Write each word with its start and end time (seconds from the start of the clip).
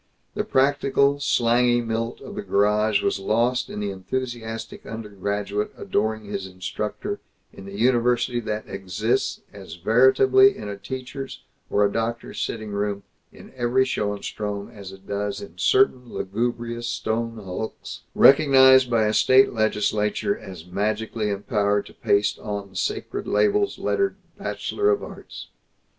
The 0.33 0.43
practical, 0.43 1.19
slangy 1.19 1.79
Milt 1.79 2.21
of 2.21 2.33
the 2.33 2.41
garage 2.41 3.03
was 3.03 3.19
lost 3.19 3.69
in 3.69 3.79
the 3.79 3.91
enthusiastic 3.91 4.83
undergraduate 4.83 5.71
adoring 5.77 6.25
his 6.25 6.47
instructor 6.47 7.19
in 7.53 7.65
the 7.67 7.77
university 7.77 8.39
that 8.39 8.67
exists 8.67 9.41
as 9.53 9.75
veritably 9.75 10.57
in 10.57 10.67
a 10.67 10.75
teacher's 10.75 11.43
or 11.69 11.85
a 11.85 11.91
doctor's 11.91 12.41
sitting 12.41 12.71
room 12.71 13.03
in 13.31 13.53
every 13.55 13.85
Schoenstrom 13.85 14.71
as 14.75 14.91
it 14.91 15.05
does 15.05 15.39
in 15.39 15.59
certain 15.59 16.09
lugubrious 16.11 16.87
stone 16.87 17.35
hulks 17.37 18.01
recognized 18.15 18.89
by 18.89 19.03
a 19.05 19.13
state 19.13 19.53
legislature 19.53 20.35
as 20.35 20.65
magically 20.65 21.29
empowered 21.29 21.85
to 21.85 21.93
paste 21.93 22.39
on 22.39 22.73
sacred 22.73 23.27
labels 23.27 23.77
lettered 23.77 24.15
"Bachelor 24.39 24.89
of 24.89 25.03
Arts." 25.03 25.49